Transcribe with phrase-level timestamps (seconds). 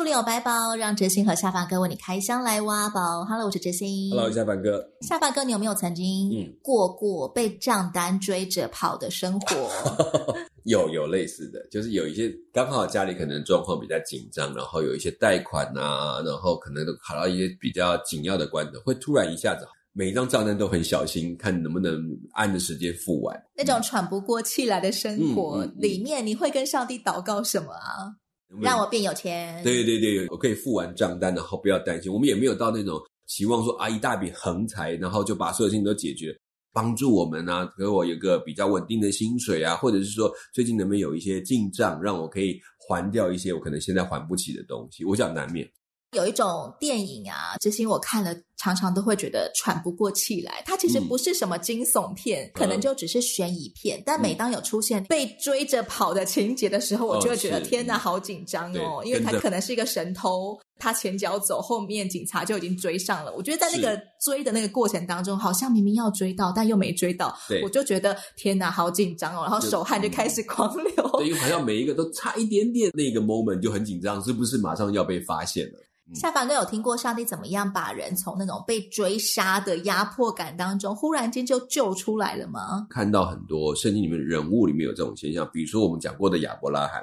[0.00, 3.22] 百宝书里有百宝，让哲星和下巴哥为你开箱来挖宝。
[3.26, 4.08] Hello，我是哲星。
[4.08, 4.82] Hello，下巴哥。
[5.02, 9.68] 下巴哥，你有没有曾经过过被账单追着跑的生活？
[10.34, 23.38] 嗯、有有类似的，就是有一些刚好家里可能状况比较紧张，然后有一些贷款啊，然后可能都卡到一些比较紧要的关头，会突然一下子每一张账单都很小心，看能不能按的时间付完。
[23.54, 28.16] 那种喘不过气来的生活、嗯、里面，你会跟上帝祷告什么啊？
[28.60, 29.62] 让我变有钱。
[29.62, 32.12] 对对对，我可以付完账单，然后不要担心。
[32.12, 36.36] 我们也没有到那种期望说啊一大笔横财，然后就把所有事情都解决，
[36.72, 45.04] 帮助我们啊，给我有一个比较稳定的薪水啊，或者是说最近能不能有一些进账，让我可以还掉一些我可能现在还不起的东西。
[45.04, 45.68] 我想难免。
[46.16, 50.62] 有一种电影啊，之前我看了，常常都会觉得喘不过气来。
[50.66, 53.98] 它其实不是什么惊悚片，嗯、可能就只是悬疑片。
[53.98, 59.02] 嗯、但每当有出现被追着跑的情节的时候，嗯、我就会觉得天哪，好紧张哦！
[59.02, 63.32] 因为他可能是一个神偷，他前脚走，后面警察就已经追上了。
[63.34, 67.34] 我觉得在那个追的那个过程当中，好像明明要追到，但又没追到。
[67.62, 69.42] 我就觉得天哪，好紧张哦！
[69.42, 71.10] 然后手汗就开始狂流。
[71.18, 75.78] 对，因为好像每一个都差一点点，那个 moment 就很紧张，是不是马上要被发现了？
[76.14, 82.86] 下巴哥有听过上帝怎么样把人从那种被追杀的压迫感当中忽然间就救出来了吗？
[82.90, 87.00] 看到很多圣经里面人物里面有这种现象，比如说我们讲过的亚伯拉罕，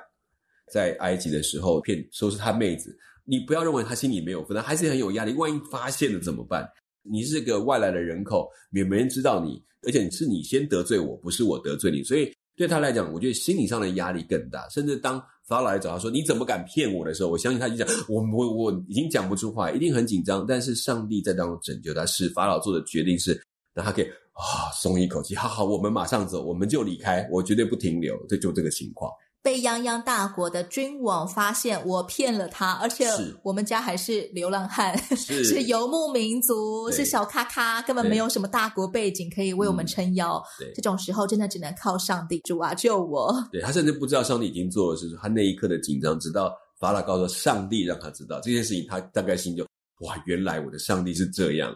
[0.72, 5.34] 在埃及的时候骗说是他妹子，你不要认为他心里没有负担，还是很有压力。
[5.34, 6.68] 万一发现了怎么办？
[7.04, 15.24] 你是个外来的人口，也没人知道你，而且是你先得罪我，不是我得罪你，所以对他来讲，我觉得心理上的压力更大，甚至当。
[15.48, 20.46] 法老来找他说：“你怎么敢骗我的时候，我相信他就讲我我我已经讲不出话，一定很紧张。
[20.46, 23.42] 但是上帝在当中拯救他，是法老做的决定是
[23.74, 25.34] 让他可以啊松一口气。
[25.36, 28.18] 好好，我们马上走，我们就离开，我绝对不停留。
[28.28, 29.12] 这就这个情况。”
[29.44, 33.08] 被泱泱大国的君王发现我骗了他，而且
[33.44, 40.44] 我们家还是流浪汉，是， 是游牧民族，是小咖咖，根本没有什么大国背景可以为我们撑腰。
[40.60, 43.34] 对，这种时候真的只能靠上帝，主啊救我！
[43.52, 49.66] 对，他甚至不知道上帝已经做了是，他那一刻的紧张，直到法老告诉上帝让他知道这件事情，他大概心就
[50.02, 51.74] 哇，原来我的上帝是这样。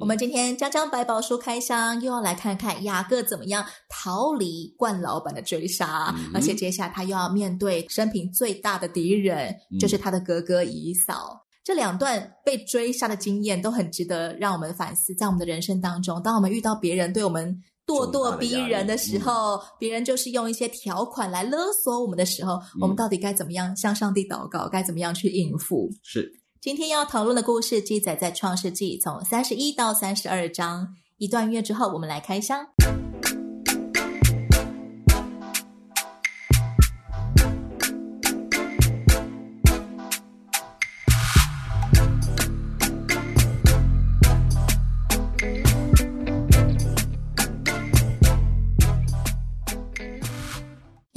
[0.00, 11.40] 我们今天江江百宝书开箱，又要来看看雅各怎么样逃离冠老板的追杀，嗯、而且接下来他又要面对生平最大的敌人，嗯、就是他的哥哥以扫。
[11.64, 24.68] 这两段被追杀的经验都很值得让我们反思，在我们的人生当中，当我们遇到别人对我们咄咄逼人的时候，嗯、别人就是用一些条款来勒索我们的时候，嗯、我们到底该怎么样向上帝祷告？
[24.68, 25.90] 该怎么样去应付？
[26.02, 26.37] 是。
[26.60, 30.96] 今天要讨论的故事记载在创世纪从三十一到三十二章。
[31.16, 32.66] 一段音乐之后，我们来开箱。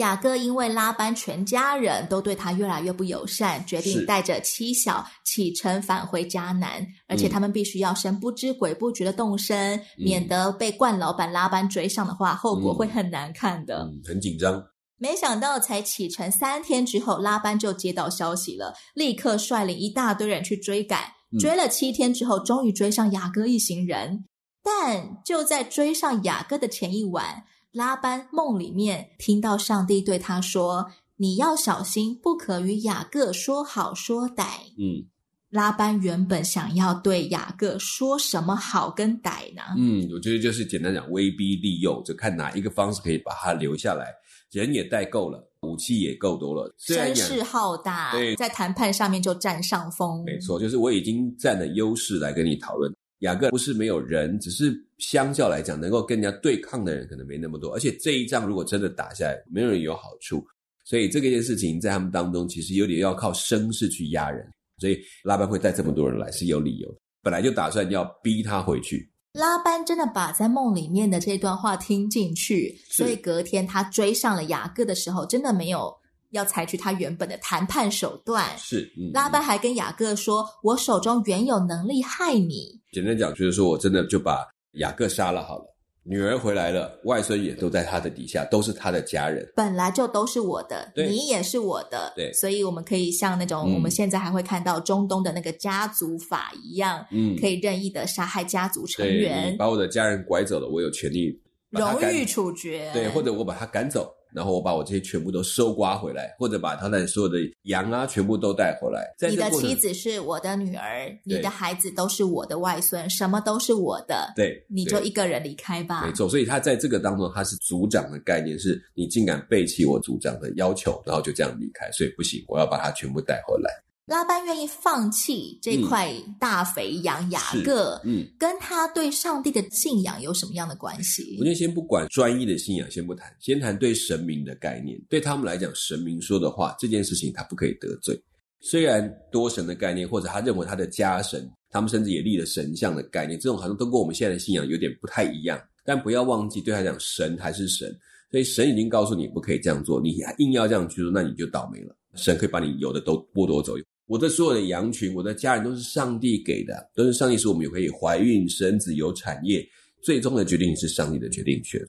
[0.02, 13.84] 雅各因为拉班全家人都对他越来越不友善，决定带着妻小启程返回迦南，而且他们必须要神不知鬼不觉的动身，嗯、免得被冠老板拉班追上的话，后果会很难看的。
[13.84, 14.64] 嗯，很紧张。
[14.98, 21.00] 没想到才启程三天之后，拉班就接到消息了，立刻率领一大堆人去追赶，
[21.40, 24.26] 追了七天之后，终于追上雅各一行人。
[24.64, 27.44] 但就在追上雅各的前一晚。
[27.72, 34.46] 拉班梦里面听到上帝对他说：“你要小心，不可与雅各说好说歹。”
[34.78, 35.08] 嗯，
[35.50, 39.62] 拉班原本想要对雅各说什么好跟歹呢？
[39.78, 44.14] 嗯，我觉得就是简单讲，威逼利诱，就看哪一个方式可以把他留下来。
[44.52, 50.26] 人也带够了，武器也够多了，声势浩大，对，在谈判上面就占上风。
[50.26, 52.94] 没错，就是我已经占了优势来跟你讨论。
[53.22, 57.74] 雅各不是没有人，只是相较来讲，能够跟人家对抗的人可能没那么多。
[57.74, 60.46] 而且这一仗如果真的打下来，没有人有好处。
[60.84, 64.48] 所以这个件事情在他们当中，其实有点要靠声势去压人。
[64.80, 69.12] 所以拉班会带这么多人来是有理由的，本来就打算要逼他回去。
[69.34, 75.96] 拉班真的把在梦里面的这段话听进去，所以隔天他追上了雅各的时候，真的没有。
[76.32, 85.66] 要采取他原本的谈判手段，是、嗯、拉班还跟雅各说：“我手中原有能力害你。”简单讲，就是说我真的就把雅各杀了好了。
[86.04, 101.40] 女儿回来了，外孙也都在他的底下，都是他的家人，本来就都是我的，你也是我的，对所以我们可以像那种、嗯我们现在还会看到中东的那个家族法一样，嗯可以任意的杀害家族成员你，把我的家人拐走了，我有权利
[101.70, 109.14] 荣誉处决，对，或者我把他赶走，然后我把我这些全部都收刮回来，或者把他那所有的羊啊全部都带回来。
[109.18, 116.06] 在你的妻子是我的女儿，你的孩子都是我的外孙，什么都是我的，对，你就一个人离开吧。
[116.06, 123.72] 没错，所以他在这个当中，他是族长的概念，是你竟敢背弃我族长的要求，然后就这样离开，所以不行，我要把他全部带回来。
[124.12, 131.38] 拉班愿意放弃这块大肥羊雅各，嗯，跟他对上帝的信仰有什么样的关系？
[131.40, 135.02] 我就先不管专一的信仰，先不谈，先谈对神明的概念。
[135.08, 138.22] 对他们来讲，神明说的话，这件事情他不可以得罪。
[138.60, 145.58] 虽然多神的概念，或者他认为他的家神，他们甚至也立了神像的概念，这种好像都跟我们现在的信仰有点不太一样。
[145.86, 147.88] 但不要忘记，对他讲，神还是神，
[148.30, 151.96] 所以神已经告诉你不可以这样做，你还硬要这样去做，那你就倒霉了。
[152.16, 153.76] 神可以把你有的都剥夺走。
[154.12, 159.66] 我的所有的羊群，我的家人都是上帝给的，都是上帝使我们也可以怀孕生子有产业。
[160.04, 161.80] 最终的决定是上帝的决定权，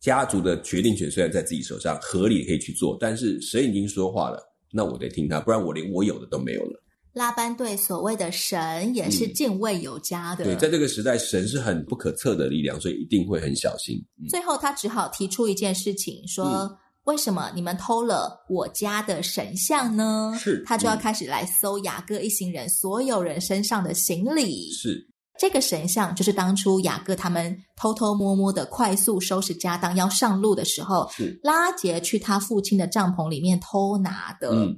[0.00, 4.40] 家族的决定权虽然在自己手上，合理可以去做，但是神已经说话了，
[4.70, 6.80] 那我得听他，不然我连我有的都没有了。
[7.12, 10.44] 拉班对所谓的神也是敬畏有加的。
[10.44, 14.00] 对，在这个时代，神是很不可测的力量，所以一定会很小心。
[14.22, 16.44] 嗯、最后，他只好提出一件事情，说。
[16.46, 20.36] 嗯为什么你们偷了我家的神像呢？
[20.38, 24.72] 是，他就要开始来搜雅各一行人所有人身上的行李。
[24.72, 25.06] 是，
[25.38, 34.50] 这个神像就是当初雅各他们偷偷摸摸的快速收拾家当要上路的时候，是拉杰去他父亲的帐篷里面偷拿的。
[34.50, 34.76] 嗯。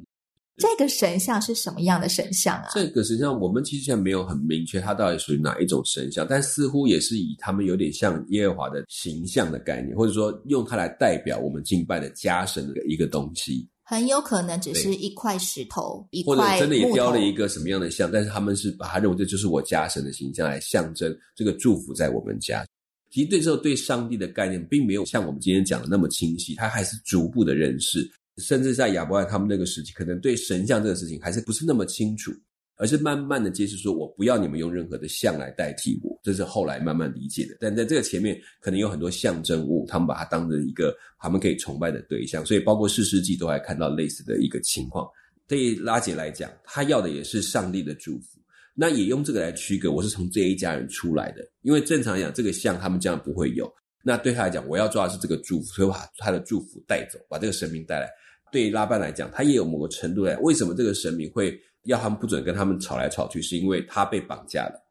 [0.56, 2.69] 这个神像是什么样的神像啊？
[2.73, 13.69] 这个神像我们其实现在没有很明确，它到底属于哪一种神像，但似乎也是以他们有点像耶和华的形象的概念，或者说用它来代表我们敬拜的家神的一个东西。
[13.88, 22.67] 很有可能只是一块石头，一块或者真的也雕了一个什么样的像，但是他们是把它认为这就是我家神的形象，来象征这个祝福在我们家。
[23.11, 28.11] 其实对这个对上帝的概念，并没有像我们今天讲的那么清晰，他还是逐步的认识。
[28.38, 32.31] 甚至在亚伯兰他们那个时期，可能对神像这个事情还是不是那么清楚，
[32.77, 37.56] 而是慢慢的揭示说，我不要你们用任何的像来代替我，这是后来慢慢理解的。
[37.59, 45.09] 但在这个前面，可能有很多象征物，他们把它当成一个他们可以崇拜的对象，所以包括四世纪都还看到类似的一个情况。
[45.49, 48.38] 对于拉杰来讲，他要的也是上帝的祝福，
[48.75, 53.73] 那也用这个来区隔，我是从这一家人出来的，因为正常来讲，这个像他们将来不会有。
[54.05, 58.09] 那对他来讲，我要抓的是这个祝福，所以把他的祝福带走，把这个神明带来。
[58.52, 63.43] 对拉班来讲，他也有某个程度来，为什么这个神明会要他们不准跟他们吵来吵去？
[63.43, 64.82] 是因为他被绑架了。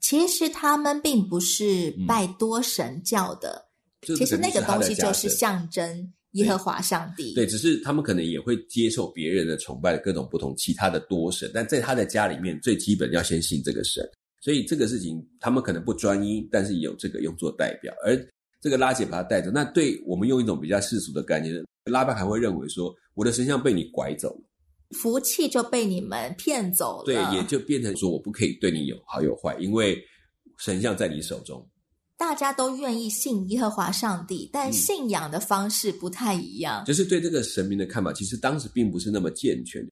[0.00, 3.64] 其实他们并不是拜多神教的，
[4.08, 7.34] 嗯、其实那个东西就是象征耶和华上帝。
[7.34, 14.04] 对，对，只是他们可能也会接受别人的崇拜，各种不同其他的多神，但在他的家里面，最基本要先信这个神。
[14.40, 18.16] 所以这个事情他们可能不专一，但是有这个用作代表，而
[18.60, 19.52] 这个拉姐把他带走。
[19.52, 24.42] 那对我们用一种比较世俗的概念，拉班还会认为说，我的神像被你拐走了。
[24.98, 29.98] 福气就被你们骗走了，对，也就变成说我不可以对你有好有坏，因为
[30.58, 31.66] 神像在你手中。
[32.18, 36.84] 大家都愿意信耶和华上帝，但信仰的方式不太一样。
[36.84, 39.84] 嗯，就是对这个神明的看法，其实当时并不是那么健全，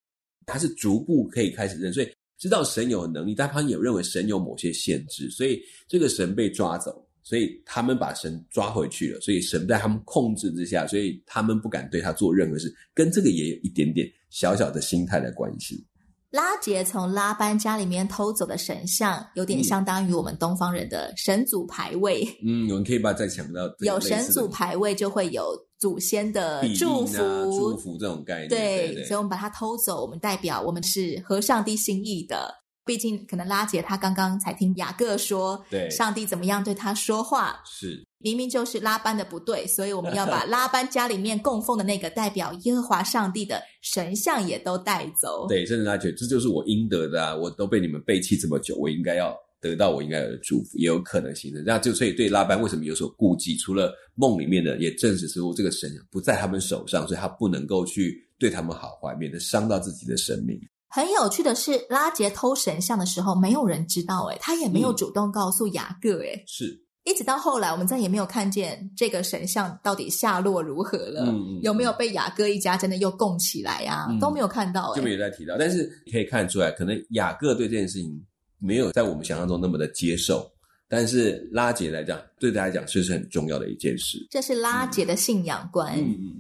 [0.47, 7.05] 他是逐步可以开始认，所以知道神有能力，但他也认为神有某些限制，所以这个神被抓走。
[7.31, 15.87] 所以他们把神抓回去了，所以神在他们控制之下，所以他们不敢对他做任何事，跟这个也有一点点小小的心态的关系。
[16.33, 22.27] 拉杰从拉班家里面偷走的神像，有点相当于我们东方人的神祖牌位。
[22.45, 28.49] 嗯，我们可以把它再想到有神祖牌位，就会有祖先的祝福、啊、祝福这种概念。
[28.49, 32.53] 对，对对，所以我们把它偷走，我们代表我们是合上帝心意的。
[32.91, 45.47] 毕竟，可能拉杰他刚刚才听雅各说，对上帝怎么样对他说话，是明明就是拉班的不对，所以我们要把 拉班家里面供奉的那个代表耶和华上帝的神像也都带走。
[45.47, 47.33] 对，甚至他觉得这就是我应得的啊！
[47.33, 51.63] 我都被你们背弃这么久，我应该要得到我应该有的祝福，也有可能形成。
[51.65, 53.57] 那就所以对拉班为什么有所顾忌？
[53.57, 60.61] 除了梦里面的，也证实说这个神像不在他们手上，所以他不能够去对他们好坏，免得伤到自己的生命。
[60.91, 71.33] 很有趣的是，拉杰偷神像的时候，没有人知道，哎他也没有主动告诉雅各，诶是一直到后来，我们再也没有看见这个神像到底下落如何了，
[71.63, 74.19] 有没有被雅各一家真的又供起来呀、啊嗯？
[74.19, 75.57] 都没有看到，就没有再提到。
[75.59, 78.23] 但是可以看出来，可能雅各对这件事情
[78.59, 80.47] 没有在我们想象中那么的接受，
[80.89, 84.19] 但是拉杰来讲，对大家来讲这是很重要的一件事。
[84.31, 85.97] 这是拉杰的信仰观。
[85.97, 86.40] 嗯嗯嗯。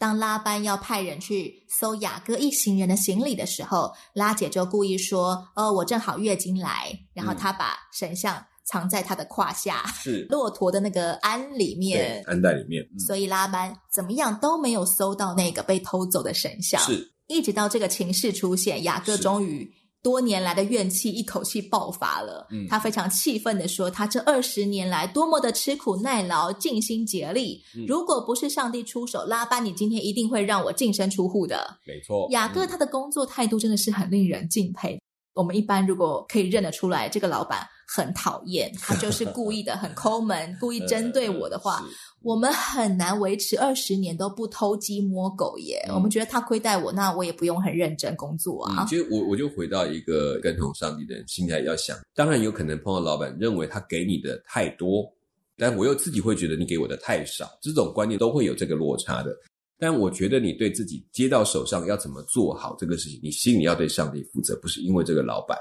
[0.00, 12.82] 当拉班要派人去搜雅各一行人的行李的时候，拉姐就故意说：“哦，我正好月经来。”然后她把神像藏在他的胯下，是 骆驼的那个鞍里面，鞍袋里面。
[12.94, 16.80] 嗯、所以拉班怎么样都没有搜到那个被偷走的神像。
[16.80, 19.70] 是，一直到这个情势出现，雅各终于。
[20.02, 34.94] 多年来的怨气一口气爆发了，嗯，他非常气愤的说：“他这二十年来多么的吃苦耐劳、尽心竭力，嗯，如果不是上帝出手，拉班，你今天一定会让我净身出户的。”没错，雅各他的工作态度真的是很令人敬佩。
[34.94, 35.00] 嗯，
[35.34, 41.82] 我们一般如果可以认得出来，这个老板很讨厌，他就是故意的，很抠门，故意针对我的话。
[42.22, 45.82] 我们很难维持二十年都不偷鸡摸狗耶。
[45.88, 48.84] 嗯、我们觉得他亏待我，那我也不用很认真工作啊。
[48.84, 55.10] 嗯、其实我我就回到一个跟从上帝的人心态要想，当然有可能碰到老板认为他给你的太多，
[55.56, 59.34] 但我又自己会觉得你给我的太少，这种观念都会有这个落差的。
[59.78, 65.56] 但我觉得你对自己接到手上要怎么做好这个事情，你心里要对上帝负责，不是因为这个老板。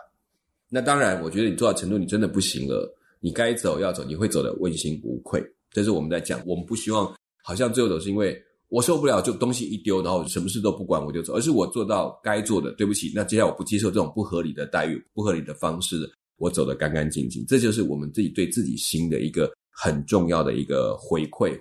[0.67, 5.41] 那当然，我觉得你做到程度，你真的不行了，你该走要走，你会走得问心无愧。
[5.71, 12.71] 这是我们在讲，我们不希望好像最后都是因为我受不了，就东西一丢，然后什么事都不管我就走，而是我做到该做的。
[12.73, 17.45] 对不起，那接下来我不接受这种不合理的待遇、不合理的方式，我走得干干净净。
[17.47, 21.59] 这就是我们自己对自己心的一个很重要的一个回馈。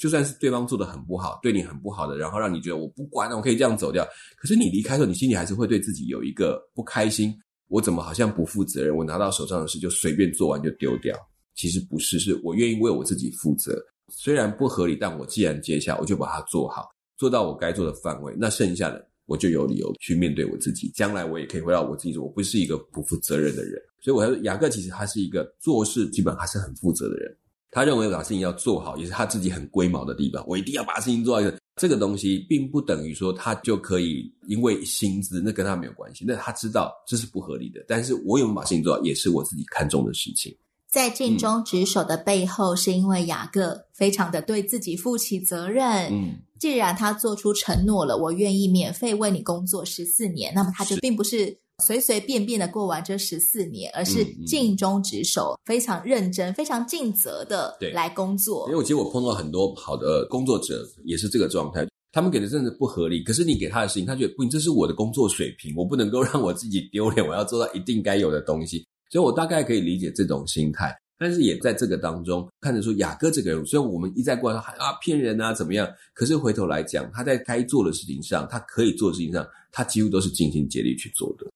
[0.00, 4.06] 就算是对方做得很不好，对你很不好的，然后让你觉得我不管了，我可以这样走掉。
[4.36, 7.34] 可是你离开的时候，你心里还是会对自己有一个不开心。
[7.68, 8.96] 我怎么好像不负责任？
[8.96, 11.14] 我拿到手上的事就随便做完就丢掉。
[11.58, 13.76] 其实不是，是我愿意为我自己负责。
[14.10, 18.32] 虽然不合理，但我既然接下，我就把它做好，做到我该做的范围。
[18.38, 20.88] 那剩下的，我就有理由去面对我自己。
[20.94, 23.72] 将来我也可以回到我自己说，我不是一个不负责任的人。
[24.00, 27.36] 所以，我说雅各其实他是一个做事基本还是很负责的人。
[27.72, 30.42] 他认为把事情要做好，也是他自己很龟毛的地方。
[30.46, 31.50] 我一定要把事情做好。
[31.76, 36.24] 这个东西并不等于说他就可以因为薪资，那跟他没有关系。
[36.26, 40.56] 那他知道这是不合理的，但是我有没有把事情做好，也是我自己看重的事情。
[40.90, 46.10] 在尽忠职守的背后，是因为雅各非常的对自己负起责任。
[46.10, 58.66] 嗯，既然他做出承诺了，我愿意免费为你工作十四年，那么他就并不是随随便便的过完这十四年，而是尽忠职守，非常认真、非常尽责的来工作。
[58.68, 68.86] 因为我其实我碰到很多好的工作者，也是这个状态，他们给的真的不合理，可是你给他的事情，他觉得不，这是我的工作水平，我不能够让我自己丢脸，我要做到一定该有的东西。
[69.10, 81.46] 所以我大概可以理解这种心态，但是也在这个当中看得出雅各这个人，虽然我们一再过来说啊骗人啊怎么样，可是回头来讲，他在该做的事情上，他可以做的事情上，他几乎都是尽心竭力去做的。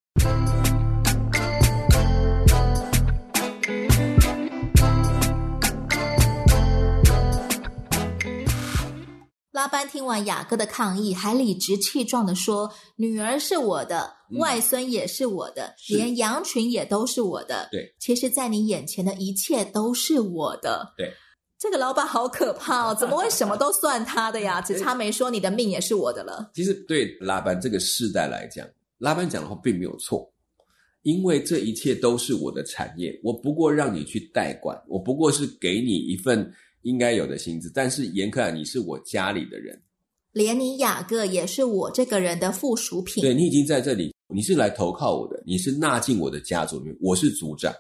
[9.52, 17.69] 拉班听完雅各的抗议，还理直气壮地说：“女儿是我的，外孙也是我的，嗯、连羊群也都是我的。
[17.71, 20.93] 对，其实，在你眼前的一切都是我的。
[20.97, 21.12] 对，
[21.59, 22.95] 这个老板好可怕哦！
[22.95, 24.61] 怎么会什么都算他的呀？
[24.61, 26.51] 只差没说你的命也是我的了。
[26.55, 28.67] 其实，对拉班这个世代来讲，
[28.99, 30.33] 拉班讲的话并没有错，
[31.03, 39.81] 因为这一切都是我的产业，我不过让你去代管，我不过是给你一份。”应该有的薪资，但是严克尔，你是我家里的人，
[40.33, 43.23] 连你雅各也是我这个人的附属品。
[43.23, 47.73] 对，你已经在这里，你是来投靠我的，你是纳进我的家族里面，我是族长，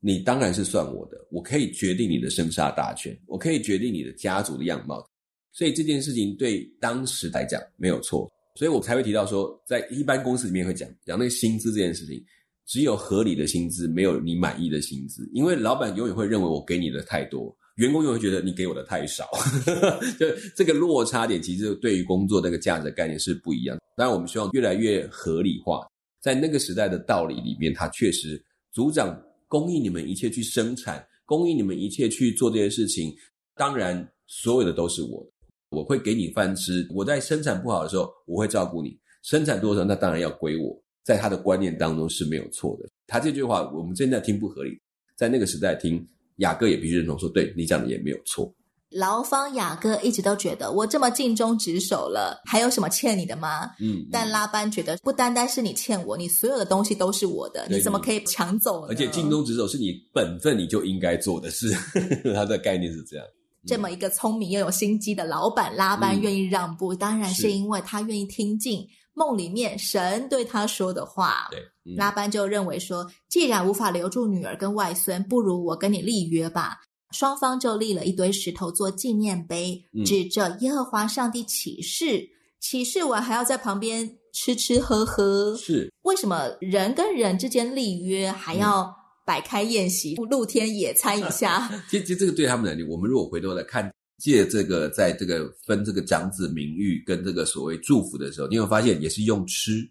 [0.00, 5.04] 你当然是算我的，我可以决定你的生杀大权，我可以决定你的家族的样貌，
[5.52, 12.24] 所以这件事情对当时来讲没有错，所以我才会提到说，在一般公司里面会讲讲那个薪资这件事情，
[12.66, 17.54] 只有合理的薪资，没有你满意的薪资，因为老板永远会认为我给你的太多。
[17.76, 19.28] 员工又会觉得你给我的太少，
[20.20, 23.78] 就这个落差点，其实对于工作那个价值概念是不一样。
[23.96, 25.86] 当然，我们希望越来越合理化。
[26.20, 28.40] 在那个时代的道理里面，他确实
[28.72, 33.12] 组长供应你们一切去生产，供应你们一切去做这些事情。
[33.56, 35.30] 当然，所有的都是我的，
[35.70, 36.86] 我会给你饭吃。
[36.94, 38.96] 我在生产不好的时候，我会照顾你。
[39.22, 40.80] 生产多少，那当然要归我。
[41.02, 42.88] 在他的观念当中是没有错的。
[43.06, 44.78] 他这句话，我们现在听不合理，
[45.16, 46.06] 在那个时代听。
[46.42, 48.52] 雅各也必须认同说，对，你讲的也没有错。
[48.90, 53.64] 劳方雅各一直都觉得，我这么尽忠职守了，还有什么欠你的吗？
[53.80, 54.00] 嗯。
[54.00, 58.88] 嗯，但拉班觉得，不单单是你欠我，你所有的东西都是我的，你怎么可以抢走呢？
[58.90, 61.74] 而且尽忠职守是你本分，你就应该做的事。
[62.34, 63.24] 他的概念是这样。
[63.64, 68.84] 这么一个聪明又有心机的老板拉班愿意让步，嗯、当然是因为他愿意听进
[69.14, 71.48] 梦里面神对他说的话。
[71.50, 76.80] 对，嗯、拉班就认为说，既然无法留住女儿跟外孙，不如我跟你立约吧。
[77.10, 82.26] 双方就立了一堆石头做纪念碑，嗯、指着耶和华上帝起誓，
[82.58, 85.54] 起誓完还要在旁边吃吃喝喝。
[85.56, 88.94] 是为什么人跟人之间立约还要
[89.26, 91.70] 摆开宴席，露天野餐一下？
[91.90, 93.92] 其实，其实这个对他们来讲，我们如果回头来看。
[94.22, 99.84] 借这个，在这个分这个长子名誉跟这个所谓祝福的时候，你有发现也是用吃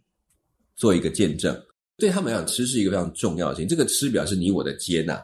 [0.74, 1.54] 做一个见证。
[1.98, 3.68] 对他们来讲，吃是一个非常重要的事情。
[3.68, 5.22] 这个吃表示你我的接纳，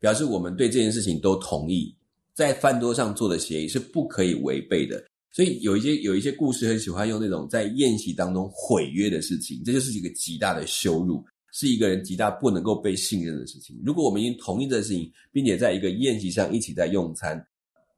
[0.00, 1.94] 表示我们对这件事情都同意。
[2.34, 5.00] 在饭桌上做的协议是不可以违背的。
[5.30, 13.80] 所以有一些有一些故事很喜欢用那种在宴席当中毁约的事情，这就是一个极大的羞辱，是一个人极大不能够被信任的事情。
[13.86, 17.46] 如果我们已经同意这个事情，并且在一个宴席上一起在用餐。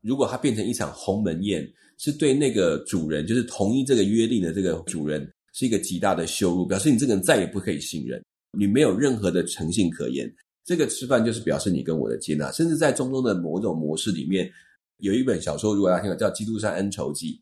[0.03, 1.67] 如果它变成一场鸿门宴，
[1.97, 8.21] 是对那个主人，就是同意这个约定的这个主人，是一个极大的羞辱，表示你这个人再也不可以信任，
[8.59, 10.29] 你没有任何的诚信可言。
[10.65, 14.51] 这个吃饭就是表示你跟我的接纳，甚至在中东的某一种模式里面，
[14.99, 17.35] 有一本小说，如果大家听过叫《基督山恩仇记》，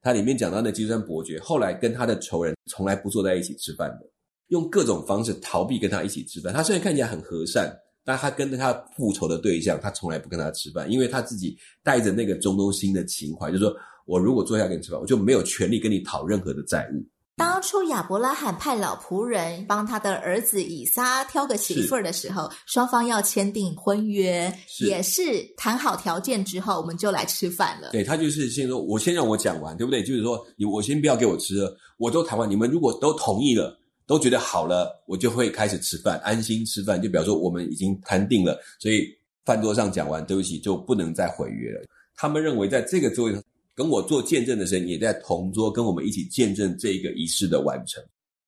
[0.00, 4.08] 它里面讲到那基督山伯爵后来跟他的仇人从来不坐在一起吃饭的，
[4.48, 6.52] 用各种方式逃避跟他一起吃饭。
[6.52, 7.76] 他虽然看起来很和善。
[8.06, 17.04] 但他跟他复仇的对象，他从来不跟他吃饭，因为他自己带着那个中东心的情怀，就是说我如果坐下来跟你吃饭，我就没有权利跟你讨任何的债务。
[17.38, 27.90] 当初亚伯拉罕派老仆人帮他的儿子以撒挑个媳妇儿的时候，双方要签订婚约，是也是谈好条件之后，我们就来吃饭了。
[27.90, 30.02] 对，他就是先说，我先让我讲完，对不对？
[30.02, 33.76] 就是说，你我先不要给我吃了，我都谈完，你们如果都同意了。
[34.06, 37.00] 都觉得好了，我就会开始吃饭，安心吃饭。
[37.02, 39.06] 就比方说，我们已经谈定了，所以
[39.44, 41.84] 饭桌上讲完对不起，就不能再毁约了。
[42.14, 43.42] 他们认为，在这个桌上
[43.74, 48.02] 跟我做见证的人，也在同桌跟我们一起见证这个仪式的完成。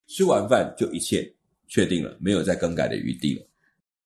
[0.06, 1.30] 吃完饭就一切
[1.66, 3.44] 确定了，没有再更改的余地了。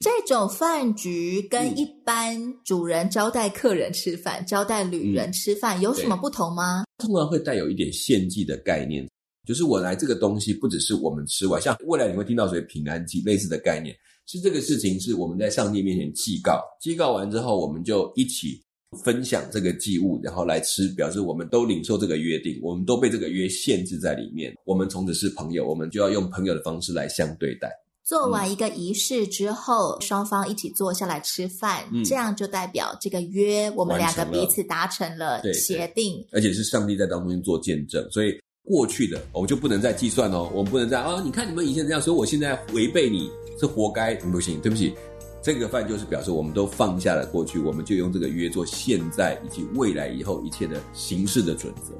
[0.00, 6.84] 这种饭局跟一般主人招待客人吃饭、嗯、招待旅人吃饭有什么不同吗？
[6.98, 9.06] 通常会带有一点献祭的概念。
[9.44, 13.92] 就是我来这个东西，不只是我们吃完，像未来你会听到所谓平安祭类似的概念，
[14.26, 18.62] 是这个事情是我们在上帝面前祭告，祭告完之后，我们就一起
[19.02, 27.68] 分享这个祭物，然后来吃，表示我们都领受这个约定，我们都被这个约限制在里面，我们从此是朋友，我们就要用朋友的方式来相对待。
[28.04, 38.38] 做完一个仪式之后，嗯、双方一起坐下来吃饭，嗯、这样就代表这个约我们两个彼此达成了协定，而且是上帝在当中做见证，所以。
[38.64, 41.22] 过去的我们就不能再计算哦，我们不能再啊、哦！
[41.24, 44.94] 你看你们以前这样，所以我现在违背你是活该，不行，对不起。
[45.42, 51.92] 这个饭就是表示我们都放下了过去，我们就用这个约做现在以及未来以后一切的形式的准则。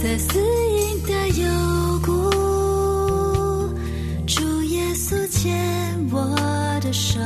[0.00, 1.48] 在死荫的幽
[2.04, 2.30] 谷，
[4.26, 6.36] 主耶稣牵我
[6.80, 7.18] 的手，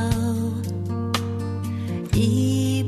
[2.13, 2.78] 一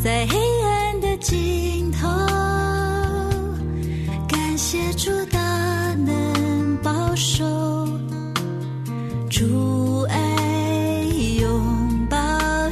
[0.00, 2.08] 在黑暗的尽头，
[4.28, 5.38] 感谢主大
[5.94, 7.44] 能保守，
[9.28, 10.16] 主爱
[11.40, 12.16] 拥抱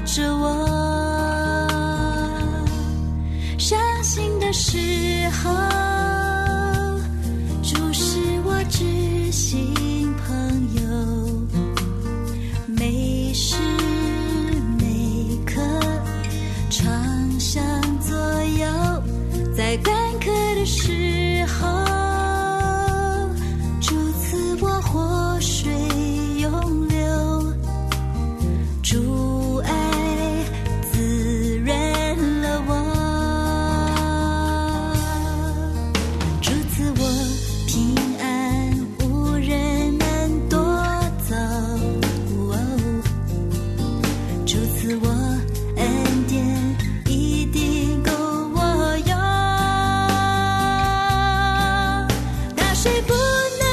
[0.04, 0.64] 着我，
[3.58, 4.78] 伤心的事
[53.16, 53.22] 不
[53.58, 53.65] 能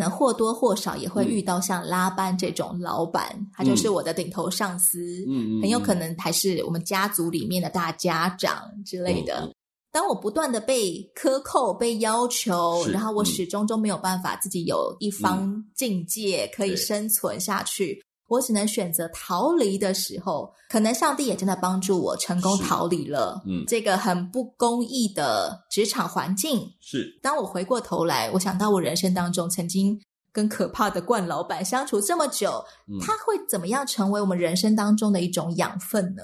[0.00, 9.42] 能或多或少也会遇到像拉班这种老板，嗯、他就是我的顶头上司，嗯，很有可能还是我们家族里面的大家长之类的。
[9.42, 9.54] 嗯、
[9.92, 18.02] 当我不断的被克扣、被要求，然后我始终都没有办法自己有一方境界可以生存下去。
[18.30, 23.42] 嗯我只能选择逃离的时候，可能上帝也真的帮助我成功逃离了。
[23.44, 26.60] 嗯，这个很不公义的职场环境。
[26.80, 30.00] 是，当我回过头来，我想到我人生当中曾经
[30.32, 36.22] 跟可怕的惯老板相处这么久，嗯，他会怎么样成为我们人生当中的一种养分呢？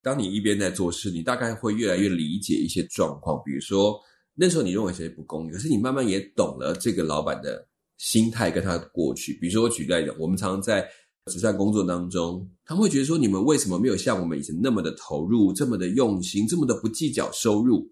[0.00, 3.42] 当你一边在做事，你大概会越来越理解一些状况。
[3.44, 3.98] 比如说
[4.36, 7.66] 那时候你认为谁不公义，可是你慢慢也懂了这个老板的
[7.96, 9.36] 心态跟他的过去。
[9.40, 10.88] 比如说我举例来讲，我们常常在。
[11.28, 17.88] 慈善工作当中，他会觉得说：“你们为什么没有像我们以前那么的投入，这么的用心，这么的不计较收入？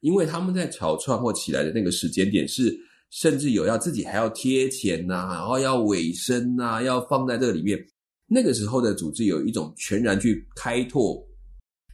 [0.00, 2.74] 因为他们在草创或起来的那个时间点是，
[3.10, 7.78] 甚至有要自己还要贴钱呐、然后要委身呐、要放在这个里面。
[8.28, 11.22] 那个时候的组织有一种全然去开拓，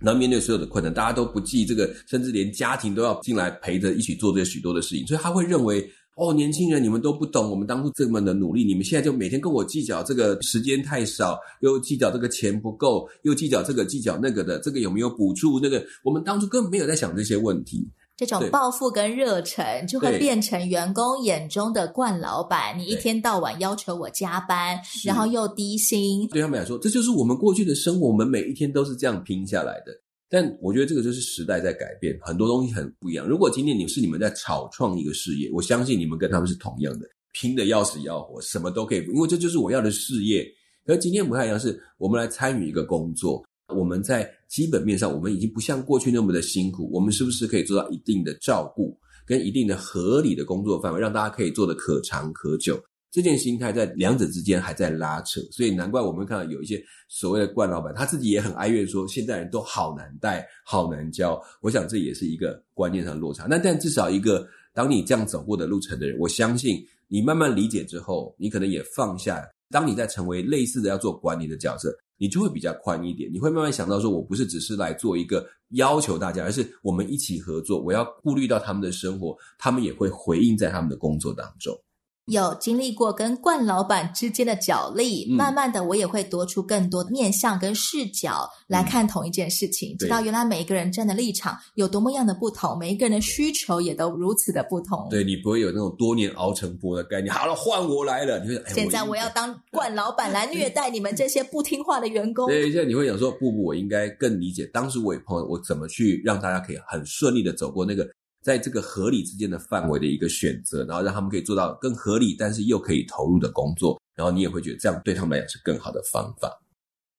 [0.00, 15.58] 然后面对所有的困难，大家都不计这个，甚至连家庭都要进来陪着一起做这许多的事情，所以他会认为。”哦，年轻人，你们都不懂我们当初这么的努力，你们现在就每天跟我计较这个时间太少，又计较这个钱不够，又计较这个计较那个的，这个有没有补助？
[15.58, 17.88] 那个我们当初根本没有在想这些问题。
[18.14, 22.78] 这种抱负跟热忱就会变成员工眼中的惯老板。
[22.78, 29.92] 你一天到晚要求我加班，然后又低薪，对他们来说，这就是我们过去的生活，我们每一天都是这样拼下来的。
[30.32, 33.28] 但我觉得这个就是时代在改变，很多东西很不一样。
[33.28, 40.50] 如果今天你是你们在草创一个事业，我相信你们跟他们是同样的，拼得要死要活，什么都可以，因为这就是我要的事业。
[40.86, 43.44] 而今天不太一样，是我们来参与一个工作，
[43.76, 52.82] 我们在基本面上，我们已经不像过去那么的辛苦，我们是不是可以做到一定的照顾，跟一定的合理的工作范围，让大家可以做得可长可久？
[53.12, 61.38] 这件心态在两者之间还在拉扯，所以难怪我们看到有一些所谓的冠老板，他自己也很哀怨说，现在人都好难带，好难教。
[61.60, 63.46] 我想这也是一个观念上的落差。
[63.46, 69.46] 那但至少一个，当你这样走过的路程的人，我相信你慢慢理解之后，你可能也放下。
[69.70, 73.30] 当你在成为类似的要做管理的角色，你就会比较宽一点。
[73.30, 77.78] 你会慢慢想到说，我不是只是来做一个要求大家，而是我们一起合作。
[77.82, 81.78] 我要顾虑到他们的生活，他们也会回应在他们的工作当中。
[82.26, 95.08] 有经历过跟冠老板之间的角力，嗯、慢慢的我也会多出更多的面向跟视角来看同一件事情，嗯、知道原来每一个人站的立场有多么样的不同，每一个人的需求也都如此的不同。
[95.10, 97.34] 对，你不会有那种多年熬成婆的概念。
[97.34, 102.46] 好了，换我来了，你会现在我要当冠老板来虐待你们这些不听话的员工。
[102.46, 108.08] 对，现在你会想说，不不，我应该更理解当时我也朋友，我怎么去让大家可以很顺利的走过那个。
[108.42, 116.50] 在这个合理之间的范围的一个选择，然后让他们可以做到更合理，但是又可以投入的工作，然后你也会觉得这样对他们来讲是更好的方法。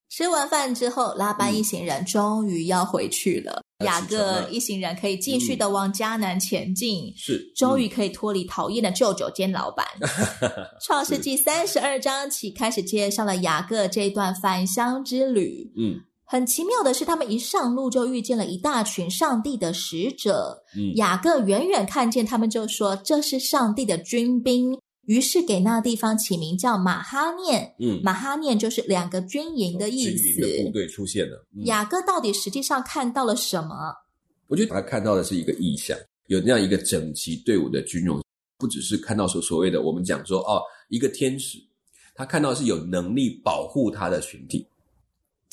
[0.09, 9.87] 吃完饭之后，拉班一行人终于要回去了，嗯、雅各一行人可以继续的往迦南前进，嗯、是终于可以脱离讨厌的舅舅兼老板。
[10.85, 16.01] 创世纪三十二章起开始介绍了雅各这段返乡之旅，嗯。
[16.25, 20.63] 很奇妙的是，他们一上路就遇见了一大群上帝的使者。
[20.75, 27.75] 嗯，雅各远远看见他们，就说：“这是上帝的军兵。”于是给那地方起名叫马哈念。
[27.77, 30.23] 嗯，马哈念就是两个军营的意思。
[30.23, 31.45] 军营的部队出现了。
[31.55, 33.93] 嗯，雅各到底实际上看到了什么？
[34.47, 38.23] 我觉得他看到的是一个意象，有那样一个整齐队伍的军容，
[38.57, 41.57] 不只是看到所所谓的我们讲说哦，一个天使，
[42.15, 44.65] 他看到是有能力保护他的群体。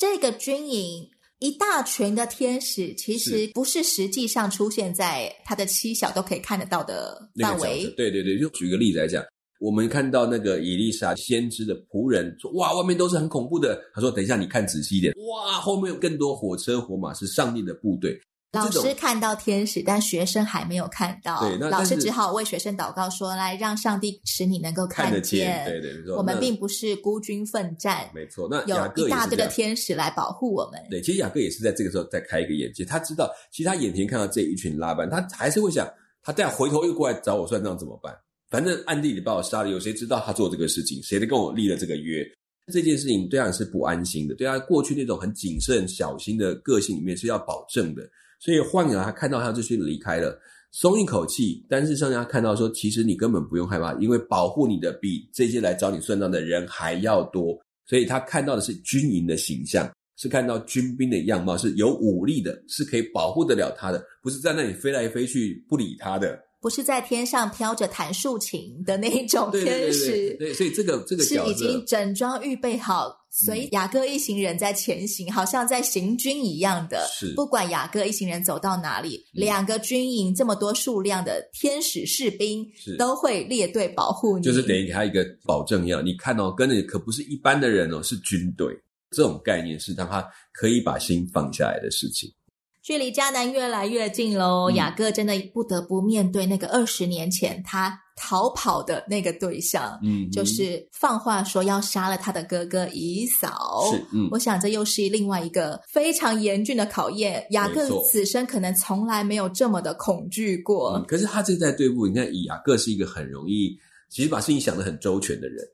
[0.01, 7.85] 这个军营一大群的天使，其实不是实际上出现在他的妻小都可以看得到的范围。
[7.95, 9.23] 对对对，就举个例子来讲，
[9.59, 18.19] 我们看到那个伊丽莎先知的仆人说：“哇，外面都是很恐怖的。”他说：“等一下，你看仔细一点，哇，后面有更多火车火马，是上帝的部队。”
[18.51, 21.39] 老师看到天使，但学生还没有看到。
[21.39, 25.05] 对，那老师只好为学生祷告说：“来，让上帝使你能够看。
[25.05, 28.09] 看得见”对对，没错，我们并不是孤军奋战。
[28.13, 30.81] 没错，那有一大堆的天使来保护我们。
[30.89, 35.87] 对，其实雅各也是在这个时候再开一个眼界，他知道，其实他眼前看到这一群拉班，他还是会想：
[36.21, 38.13] 他再回头又过来找我算账怎么办？
[38.49, 41.01] 反正暗地里把我杀了，有谁知道他做这个事情？
[41.01, 42.21] 谁在跟我立了这个约？
[42.71, 48.03] 这件事情对他是不安心的，对他过去那种很谨慎小心的个性里面是要保证的。
[48.41, 50.37] 所以换来他看到他这些离开了，
[50.71, 51.65] 松一口气。
[51.69, 57.57] 但是让他看到说，其实你根本不用害怕，因为保护你的比这些来找你算账的人还要多。
[57.85, 59.89] 所以他看到的是军营的形象。
[60.17, 70.11] 是看到军兵的样貌，是有武力的，是可以保护得了他的，不是在那里飞来飞去不理他的，不是在天上飘着弹竖琴的那一种天使。
[70.11, 77.09] 对，对，对，所以这个这个是已经整装预备好，随雅各一行人在前行，嗯，好像在行军一样的。
[77.11, 86.05] 是，不管雅各一行人走到哪里，嗯，两个军营这么多数量的天使士兵，是都会列队保护你，就是等于给他一个保证一样。
[86.05, 88.75] 你看哦，跟着可不是一般的人哦，是军队。
[89.13, 92.31] 这种概念是让他可以把心放下来的事情。
[92.91, 103.81] 距离迦南越来越近喽，嗯，雅各真的不得不面对那个二十年前他逃跑的那个对象，嗯，就是放话说要杀了他的哥哥以扫。
[103.93, 107.47] 是，嗯，我想这又是另外一个非常严峻的考验。
[107.51, 110.97] 雅各此生可能从来没有这么的恐惧过。
[110.97, 115.65] 嗯，可是他这在对付，你看，以雅各是一个很容易，其实把事情想得很周全的人。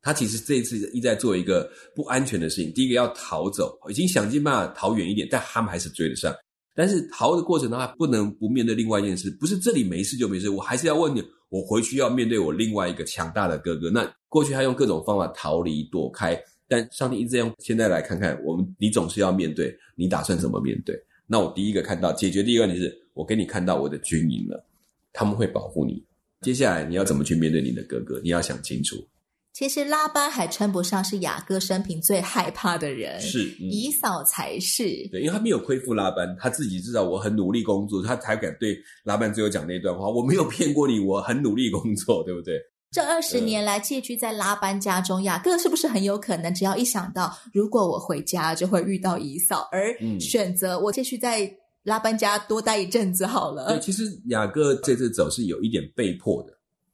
[0.00, 2.72] 他其实这一次一直在做一个不安全的事情。
[2.72, 6.32] 第一个要逃走，已经想尽办法逃远一点，但他们还是追得上。
[6.74, 13.90] 但是逃的过程的话，不能不面对另外一件事，不是这里没事就没事，我还是要问你，我回去要面对我另外一个强大的哥哥。
[13.90, 17.52] 那过去他用各种方法逃离躲开，但上帝一直用。
[17.58, 20.96] 现在来看看，我们你总是要面对，你打算怎么面对？
[21.26, 24.64] 那我第一个看到解决第一个问题是，我给你看到我的军营了，
[25.12, 26.02] 他们会保护你。
[26.40, 28.20] 接下来你要怎么去面对你的哥哥？
[28.22, 28.96] 你要想清楚。
[29.52, 34.84] 其实拉班还称不上是雅各生平最害怕的人，是、嗯、以扫才是。
[35.10, 40.08] 对，因为他没有亏负拉班，他自己知道我很努力工作，他才敢对拉班最后讲那段话。
[40.08, 42.60] 我没有骗过你，我很努力工作，对不对？
[42.92, 51.52] 这二十年来寄居在拉班家中，雅各是不是很有可能，只要一想到如果我回家就会遇到以嫂，而选择我继续在
[51.84, 53.68] 拉班家多待一阵子好了？
[53.68, 56.52] 对，其实雅各这次走是有一点被迫的。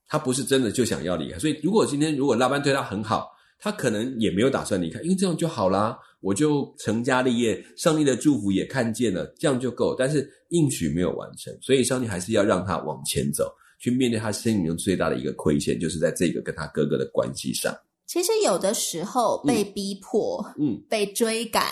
[0.08, 9.96] 他不是真的就想要离开，所以如果今天如果拉班对他很好，他可能也没有打算离开，因为这样就好啦，我就成家立业，上帝的祝福也看见了，这样就够。
[9.98, 17.74] 但是应许没有完成，所以上帝还是要让他往前走，去面对他生命中最大的一个亏欠，就是在这个跟他哥哥的关系上。
[18.06, 21.64] 其实有的时候被逼迫，嗯，被追赶，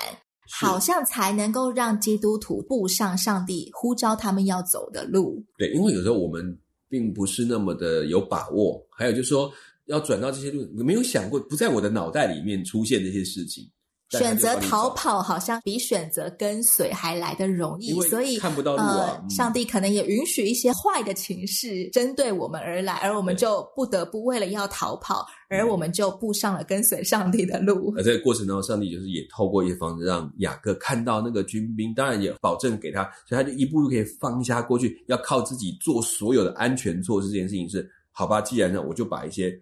[0.58, 5.44] 好像才能够让基督徒步上上帝呼召他们要走的路。
[5.58, 6.58] 对，因为有时候我们。
[6.88, 9.52] 并不是那么的有把握，还有就是说
[9.86, 13.68] 要转到这些路，你没有想过，不在我的脑袋里面出现这些事情。
[14.10, 19.20] 选择逃跑好像比选择跟随还来得容易，所以看不到路啊。
[19.20, 27.92] 呃，上帝可能也允许一些坏的情势针对我们而来，而我们就不得不为了要逃跑，而我们就步上了跟随上帝的路。
[27.96, 37.28] 而这个过程当中，上帝就是也透过一些方式让雅各看到那个军兵，当然也保证给他，所以他就一步步可以放下过去，要靠自己做所有的安全措施。
[37.28, 38.40] 这件事情是好吧？
[38.40, 39.52] 既然呢，我就把一些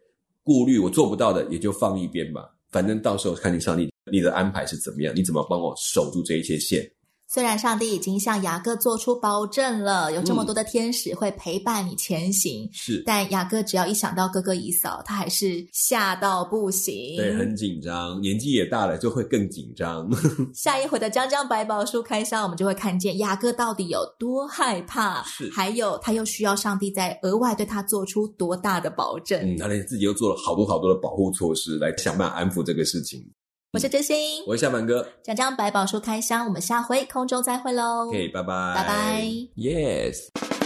[0.43, 3.92] 顾虑我做不到的也就放一边吧，反正到时候看你上帝。
[4.11, 5.15] 你的安排是怎么样？
[5.15, 6.91] 你怎么帮我守住这一切线？
[7.29, 20.07] 虽然上帝已经向雅各做出保证了，有这么多的天使会陪伴你前行，是、嗯，但雅各只要一想到哥哥以嫂，他还是吓到不行，对，很紧张，年纪也大了，就会更紧张。
[20.53, 29.41] 下一回的江江百宝书开箱，我们就会看见雅各到底有多害怕，是，还有他又需要上帝再额外对他做出多大的保证？
[29.41, 33.25] 嗯，他连自己又做了好多好多的保护措施，来想办法安抚这个事情。
[33.73, 38.07] 我是真心，我是夏凡哥，讲讲百宝书开箱，我们下回空中再会喽。
[38.07, 39.23] OK，拜拜，拜拜
[39.57, 40.62] ，Yes。